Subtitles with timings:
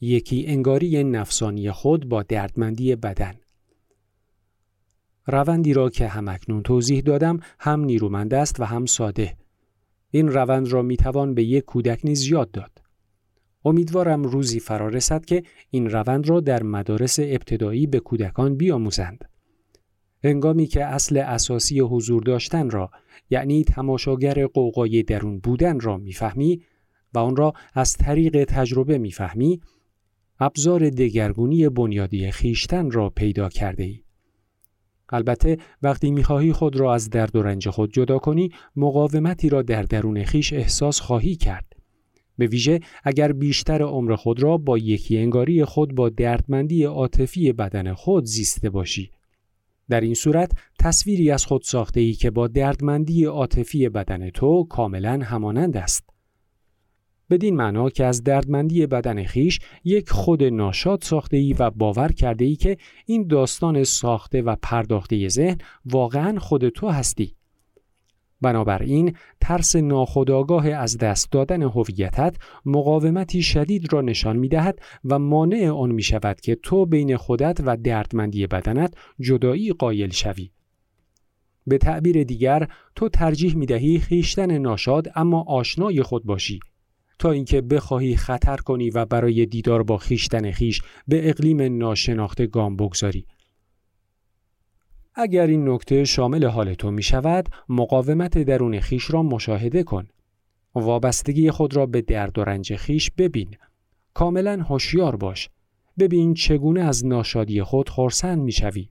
[0.00, 3.34] یکی انگاری نفسانی خود با دردمندی بدن.
[5.26, 9.36] روندی را که همکنون توضیح دادم هم نیرومند است و هم ساده.
[10.10, 12.70] این روند را می‌توان به یک کودک نیز یاد داد.
[13.64, 19.24] امیدوارم روزی فرا رسد که این روند را در مدارس ابتدایی به کودکان بیاموزند.
[20.24, 22.90] هنگامی که اصل اساسی حضور داشتن را
[23.30, 26.62] یعنی تماشاگر قوقای درون بودن را می‌فهمی
[27.14, 29.60] و آن را از طریق تجربه می‌فهمی
[30.40, 34.00] ابزار دگرگونی بنیادی خیشتن را پیدا کرده ای.
[35.08, 39.82] البته وقتی می‌خواهی خود را از درد و رنج خود جدا کنی مقاومتی را در
[39.82, 41.72] درون خیش احساس خواهی کرد.
[42.38, 47.94] به ویژه اگر بیشتر عمر خود را با یکی انگاری خود با دردمندی عاطفی بدن
[47.94, 49.10] خود زیسته باشی.
[49.88, 55.20] در این صورت تصویری از خود ساخته ای که با دردمندی عاطفی بدن تو کاملا
[55.22, 56.09] همانند است.
[57.30, 62.44] بدین معنا که از دردمندی بدن خیش یک خود ناشاد ساخته ای و باور کرده
[62.44, 62.76] ای که
[63.06, 67.34] این داستان ساخته و پرداخته ذهن واقعا خود تو هستی.
[68.40, 75.70] بنابراین ترس ناخودآگاه از دست دادن هویتت مقاومتی شدید را نشان می دهد و مانع
[75.70, 80.50] آن می شود که تو بین خودت و دردمندی بدنت جدایی قایل شوی.
[81.66, 86.60] به تعبیر دیگر تو ترجیح می دهی خیشتن ناشاد اما آشنای خود باشی
[87.20, 92.76] تا اینکه بخواهی خطر کنی و برای دیدار با خیشتن خیش به اقلیم ناشناخته گام
[92.76, 93.26] بگذاری.
[95.14, 100.08] اگر این نکته شامل حال تو می شود مقاومت درون خیش را مشاهده کن.
[100.74, 103.56] وابستگی خود را به درد و رنج خیش ببین.
[104.14, 105.50] کاملا هوشیار باش.
[105.98, 108.88] ببین چگونه از ناشادی خود خورسند می‌شوی.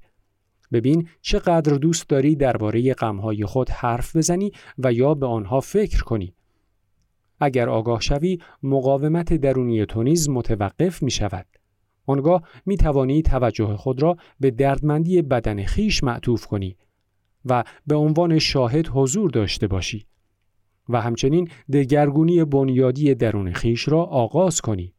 [0.72, 6.34] ببین چقدر دوست داری درباره غمهای خود حرف بزنی و یا به آنها فکر کنی.
[7.40, 11.46] اگر آگاه شوی مقاومت درونی تو نیز متوقف می شود.
[12.06, 16.78] آنگاه می توانی توجه خود را به دردمندی بدن خیش معطوف کنی
[17.46, 20.06] و به عنوان شاهد حضور داشته باشی
[20.90, 24.94] و همچنین دگرگونی بنیادی درون خیش را آغاز کنی.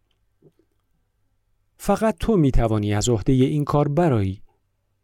[1.77, 4.43] فقط تو می توانی از عهده این کار برایی.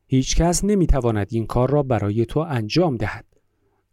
[0.07, 3.36] هیچ کس نمی تواند این کار را برای تو انجام دهد.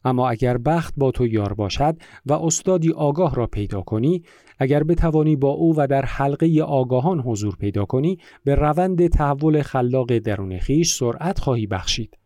[0.05, 4.23] اما اگر بخت با تو یار باشد و استادی آگاه را پیدا کنی
[4.59, 10.17] اگر بتوانی با او و در حلقه آگاهان حضور پیدا کنی به روند تحول خلاق
[10.17, 12.17] درون خیش سرعت خواهی بخشید.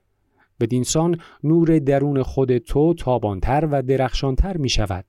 [0.60, 5.06] بدینسان نور درون خود تو تابانتر و درخشانتر می شود.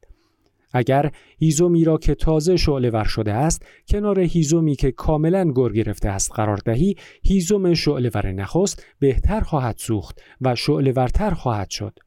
[0.73, 6.09] اگر هیزومی را که تازه شعله ور شده است کنار هیزومی که کاملا گر گرفته
[6.09, 11.99] است قرار دهی هیزوم شعله ور نخست بهتر خواهد سوخت و شعله ورتر خواهد شد.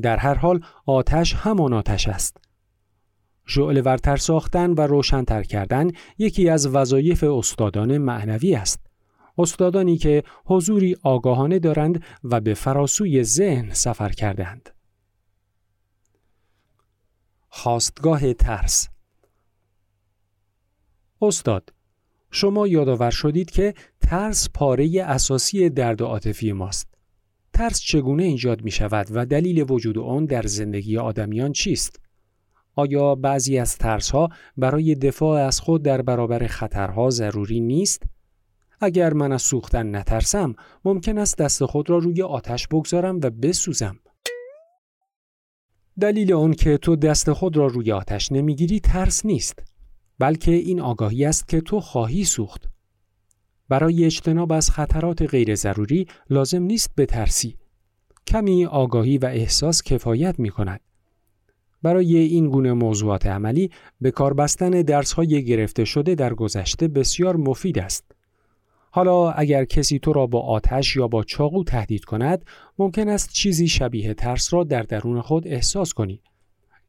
[0.00, 2.36] در هر حال آتش همان آتش است.
[3.46, 8.80] شعله ورتر ساختن و روشنتر کردن یکی از وظایف استادان معنوی است.
[9.38, 14.70] استادانی که حضوری آگاهانه دارند و به فراسوی ذهن سفر کردند.
[17.48, 18.88] خواستگاه ترس
[21.22, 21.72] استاد
[22.30, 26.97] شما یادآور شدید که ترس پاره اساسی درد عاطفی ماست.
[27.58, 32.00] ترس چگونه ایجاد می شود و دلیل وجود آن در زندگی آدمیان چیست؟
[32.74, 38.02] آیا بعضی از ترس ها برای دفاع از خود در برابر خطرها ضروری نیست؟
[38.80, 40.54] اگر من از سوختن نترسم
[40.84, 43.98] ممکن است دست خود را روی آتش بگذارم و بسوزم.
[46.00, 49.62] دلیل آن که تو دست خود را روی آتش نمی‌گیری ترس نیست
[50.18, 52.68] بلکه این آگاهی است که تو خواهی سوخت
[53.68, 57.56] برای اجتناب از خطرات غیر ضروری لازم نیست بترسی.
[58.26, 60.80] کمی آگاهی و احساس کفایت می کند.
[61.82, 63.70] برای این گونه موضوعات عملی
[64.00, 68.04] به کار بستن درس های گرفته شده در گذشته بسیار مفید است.
[68.90, 72.44] حالا اگر کسی تو را با آتش یا با چاقو تهدید کند
[72.78, 76.22] ممکن است چیزی شبیه ترس را در درون خود احساس کنی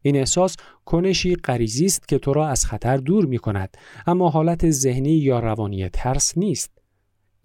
[0.02, 0.56] این احساس
[0.86, 3.78] کنشی غریزی است که تو را از خطر دور می کند
[4.08, 6.72] اما حالت ذهنی یا روانی ترس نیست.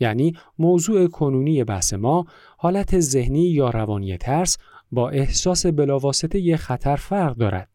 [0.01, 2.27] یعنی موضوع کنونی بحث ما
[2.59, 4.59] حالت ذهنی یا روانی ترس
[4.93, 7.69] با احساس بلاواسطه خطر فرق دارد.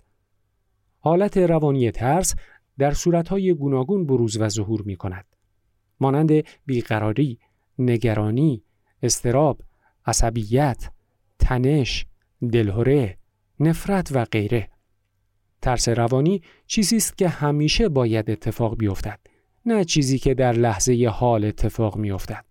[0.99, 2.35] حالت روانی ترس
[2.77, 5.25] در صورتهای گوناگون بروز و ظهور می کند
[5.99, 6.31] مانند
[6.65, 7.39] بیقراری،
[7.79, 8.63] نگرانی،
[9.03, 9.61] استراب،
[10.05, 10.91] عصبیت،
[11.39, 12.05] تنش،
[12.51, 13.17] دلهوره،
[13.59, 14.69] نفرت و غیره
[15.61, 19.19] ترس روانی چیزی است که همیشه باید اتفاق بیفتد
[19.65, 22.45] نه چیزی که در لحظه حال اتفاق میافتد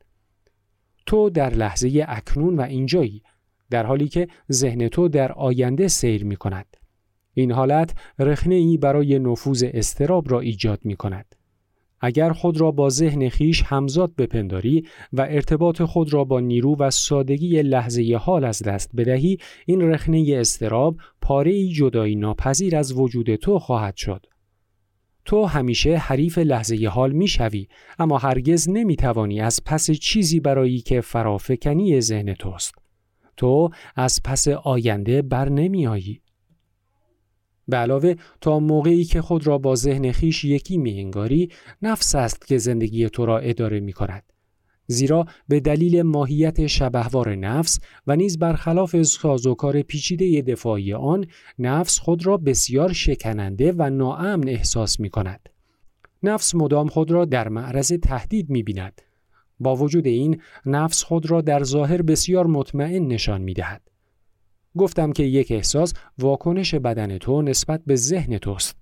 [1.07, 3.23] تو در لحظه اکنون و اینجایی
[3.71, 6.77] در حالی که ذهن تو در آینده سیر می کند.
[7.35, 11.35] این حالت رخنه ای برای نفوذ استراب را ایجاد می کند.
[12.01, 16.91] اگر خود را با ذهن خیش همزاد بپنداری و ارتباط خود را با نیرو و
[16.91, 23.37] سادگی لحظه حال از دست بدهی این رخنه استراب پاره ای جدایی ناپذیر از وجود
[23.37, 24.27] تو خواهد شد.
[25.25, 27.69] تو همیشه حریف لحظه حال می‌شوی
[27.99, 32.75] اما هرگز نمی‌توانی از پس چیزی برایی که فرافکنی ذهن توست.
[33.37, 36.21] تو از پس آینده بر نمی آیی.
[37.69, 41.49] به علاوه تا موقعی که خود را با ذهن خیش یکی می انگاری
[41.83, 44.23] نفس است که زندگی تو را اداره می کند.
[44.87, 51.27] زیرا به دلیل ماهیت شبهوار نفس و نیز برخلاف سازوکار پیچیده دفاعی آن
[51.59, 55.49] نفس خود را بسیار شکننده و ناامن احساس می کند.
[56.23, 59.03] نفس مدام خود را در معرض تهدید می بیند.
[59.61, 63.83] با وجود این نفس خود را در ظاهر بسیار مطمئن نشان می دهد.
[64.79, 68.77] گفتم که یک احساس واکنش بدن تو نسبت به ذهن توست.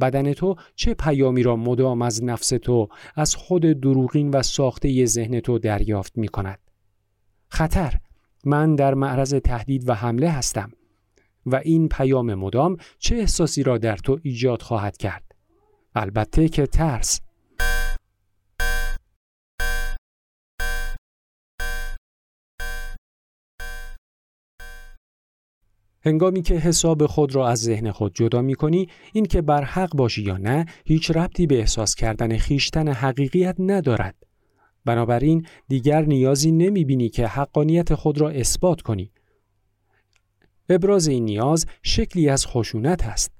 [0.00, 5.40] بدن تو چه پیامی را مدام از نفس تو از خود دروغین و ساخته ذهن
[5.40, 6.58] تو دریافت می کند.
[7.48, 7.94] خطر
[8.44, 10.72] من در معرض تهدید و حمله هستم
[11.46, 15.34] و این پیام مدام چه احساسی را در تو ایجاد خواهد کرد
[15.94, 17.20] البته که ترس
[26.06, 29.96] هنگامی که حساب خود را از ذهن خود جدا می کنی این که بر حق
[29.96, 34.14] باشی یا نه هیچ ربطی به احساس کردن خیشتن حقیقیت ندارد.
[34.84, 39.10] بنابراین دیگر نیازی نمی بینی که حقانیت خود را اثبات کنی.
[40.68, 43.32] ابراز این نیاز شکلی از خشونت است.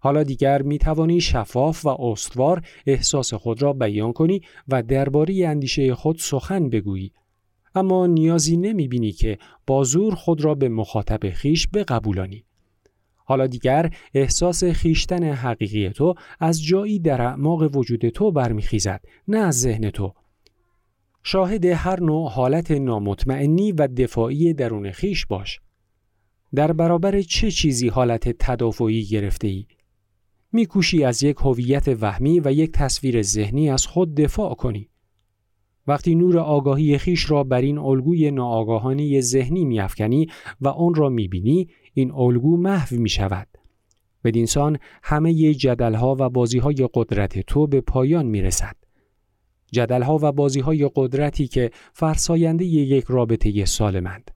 [0.00, 5.94] حالا دیگر می توانی شفاف و استوار احساس خود را بیان کنی و درباره اندیشه
[5.94, 7.12] خود سخن بگویی.
[7.74, 12.44] اما نیازی نمی بینی که با زور خود را به مخاطب خیش بقبولانی.
[13.30, 19.60] حالا دیگر احساس خیشتن حقیقی تو از جایی در اعماق وجود تو برمیخیزد نه از
[19.60, 20.14] ذهن تو
[21.22, 25.60] شاهد هر نوع حالت نامطمئنی و دفاعی درون خیش باش
[26.54, 29.66] در برابر چه چیزی حالت تدافعی گرفته ای؟
[30.52, 34.89] میکوشی از یک هویت وهمی و یک تصویر ذهنی از خود دفاع کنی
[35.90, 40.26] وقتی نور آگاهی خیش را بر این الگوی ناآگاهانه ذهنی میافکنی
[40.60, 43.48] و آن را می‌بینی این الگو محو می شود.
[44.24, 48.76] بدینسان همه جدلها و بازیهای قدرت تو به پایان می رسد.
[49.72, 54.30] جدلها و بازیهای قدرتی که فرساینده یک رابطه سالمند.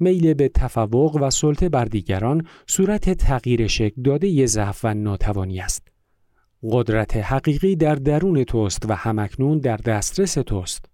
[0.00, 5.89] میل به تفوق و سلطه بر دیگران صورت تغییر شکل داده ضعف و ناتوانی است.
[6.62, 10.84] قدرت حقیقی در درون توست و همکنون در دسترس توست.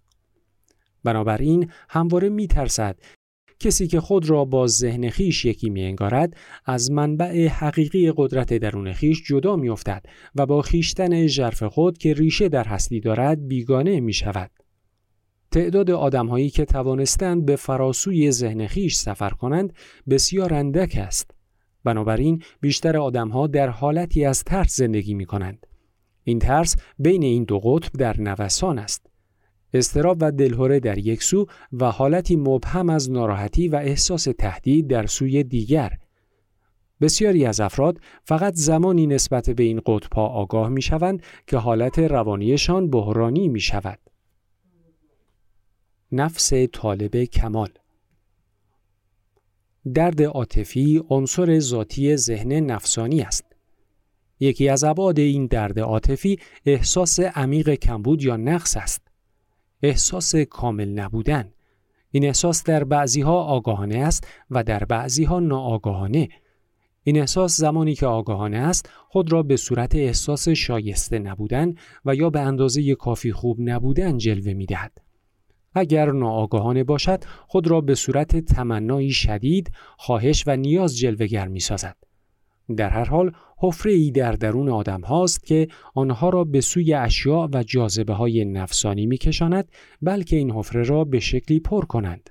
[1.03, 2.99] بنابراین همواره می ترسد
[3.59, 8.93] کسی که خود را با ذهن خیش یکی می انگارد از منبع حقیقی قدرت درون
[8.93, 10.05] خیش جدا می افتد
[10.35, 14.51] و با خیشتن ژرف خود که ریشه در هستی دارد بیگانه می شود.
[15.51, 19.73] تعداد آدمهایی که توانستند به فراسوی ذهن خیش سفر کنند
[20.09, 21.36] بسیار اندک است.
[21.87, 25.67] بنابراین بیشتر آدمها در حالتی از ترس زندگی می کنند.
[26.23, 29.05] این ترس بین این دو قطب در نوسان است.
[29.73, 35.05] استراب و دلهوره در یک سو و حالتی مبهم از ناراحتی و احساس تهدید در
[35.05, 35.97] سوی دیگر.
[37.01, 42.89] بسیاری از افراد فقط زمانی نسبت به این قطبها آگاه می شوند که حالت روانیشان
[42.89, 43.99] بحرانی می شود.
[46.11, 47.69] نفس طالب کمال
[49.91, 53.45] درد عاطفی عنصر ذاتی ذهن نفسانی است.
[54.39, 59.01] یکی از ابعاد این درد عاطفی احساس عمیق کمبود یا نقص است.
[59.83, 61.51] احساس کامل نبودن.
[62.11, 66.29] این احساس در بعضی ها آگاهانه است و در بعضی ها ناآگاهانه.
[67.03, 71.75] این احساس زمانی که آگاهانه است خود را به صورت احساس شایسته نبودن
[72.05, 75.06] و یا به اندازه کافی خوب نبودن جلوه می دهد.
[75.77, 81.95] اگر ناآگاهانه باشد خود را به صورت تمنایی شدید خواهش و نیاز جلوگر می سازد.
[82.75, 87.47] در هر حال حفره ای در درون آدم هاست که آنها را به سوی اشیاء
[87.53, 92.29] و جاذبه های نفسانی می کشاند بلکه این حفره را به شکلی پر کنند.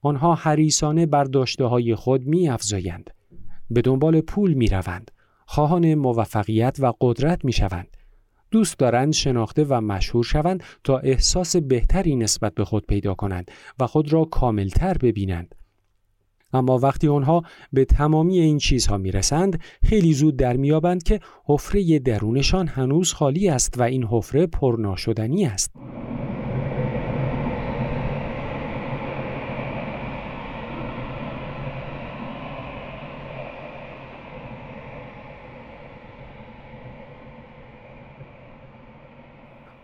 [0.00, 3.10] آنها حریسانه بر داشته های خود می افزایند.
[3.70, 5.10] به دنبال پول می روند.
[5.46, 7.96] خواهان موفقیت و قدرت می شوند.
[8.50, 13.50] دوست دارند شناخته و مشهور شوند تا احساس بهتری نسبت به خود پیدا کنند
[13.80, 15.54] و خود را کاملتر ببینند.
[16.52, 22.68] اما وقتی آنها به تمامی این چیزها می‌رسند خیلی زود در میابند که حفره درونشان
[22.68, 25.70] هنوز خالی است و این حفره پرناشدنی است.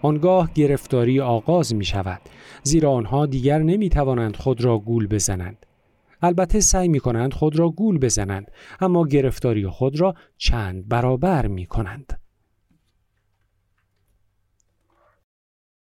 [0.04, 2.20] آنگاه گرفتاری آغاز می شود
[2.62, 5.66] زیرا آنها دیگر نمی توانند خود را گول بزنند.
[6.22, 11.66] البته سعی می کنند خود را گول بزنند اما گرفتاری خود را چند برابر می
[11.66, 12.20] کنند